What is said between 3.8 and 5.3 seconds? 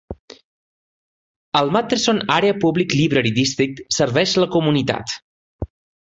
serveix la comunitat.